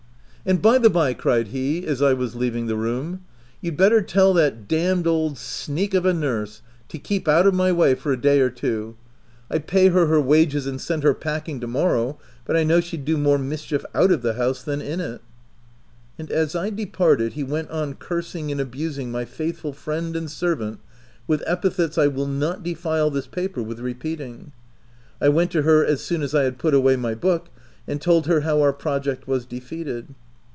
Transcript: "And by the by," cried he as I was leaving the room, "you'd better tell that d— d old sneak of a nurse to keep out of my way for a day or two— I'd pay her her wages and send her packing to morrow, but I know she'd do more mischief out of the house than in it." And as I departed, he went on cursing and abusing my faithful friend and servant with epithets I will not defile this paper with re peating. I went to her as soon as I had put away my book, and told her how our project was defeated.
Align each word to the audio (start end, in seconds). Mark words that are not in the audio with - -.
"And 0.51 0.59
by 0.59 0.79
the 0.79 0.89
by," 0.89 1.13
cried 1.13 1.49
he 1.49 1.85
as 1.85 2.01
I 2.01 2.13
was 2.13 2.33
leaving 2.35 2.65
the 2.65 2.75
room, 2.75 3.21
"you'd 3.61 3.77
better 3.77 4.01
tell 4.01 4.33
that 4.33 4.67
d— 4.67 4.91
d 5.03 5.07
old 5.07 5.37
sneak 5.37 5.93
of 5.93 6.03
a 6.03 6.15
nurse 6.15 6.63
to 6.89 6.97
keep 6.97 7.27
out 7.27 7.45
of 7.45 7.53
my 7.53 7.71
way 7.71 7.93
for 7.93 8.11
a 8.11 8.19
day 8.19 8.39
or 8.41 8.49
two— 8.49 8.95
I'd 9.51 9.67
pay 9.67 9.89
her 9.89 10.07
her 10.07 10.19
wages 10.19 10.65
and 10.65 10.81
send 10.81 11.03
her 11.03 11.13
packing 11.13 11.59
to 11.59 11.67
morrow, 11.67 12.17
but 12.43 12.55
I 12.57 12.63
know 12.63 12.81
she'd 12.81 13.05
do 13.05 13.19
more 13.19 13.37
mischief 13.37 13.85
out 13.93 14.09
of 14.11 14.23
the 14.23 14.33
house 14.33 14.63
than 14.63 14.81
in 14.81 14.99
it." 14.99 15.21
And 16.17 16.31
as 16.31 16.55
I 16.55 16.71
departed, 16.71 17.33
he 17.33 17.43
went 17.43 17.69
on 17.69 17.93
cursing 17.93 18.51
and 18.51 18.59
abusing 18.59 19.11
my 19.11 19.25
faithful 19.25 19.73
friend 19.73 20.15
and 20.15 20.27
servant 20.27 20.79
with 21.27 21.43
epithets 21.45 21.99
I 21.99 22.07
will 22.07 22.25
not 22.27 22.63
defile 22.63 23.11
this 23.11 23.27
paper 23.27 23.61
with 23.61 23.79
re 23.79 23.93
peating. 23.93 24.53
I 25.21 25.29
went 25.29 25.51
to 25.51 25.61
her 25.61 25.85
as 25.85 26.01
soon 26.03 26.23
as 26.23 26.33
I 26.33 26.45
had 26.45 26.57
put 26.57 26.73
away 26.73 26.95
my 26.95 27.13
book, 27.13 27.49
and 27.87 28.01
told 28.01 28.25
her 28.25 28.41
how 28.41 28.59
our 28.63 28.73
project 28.73 29.27
was 29.27 29.45
defeated. 29.45 30.15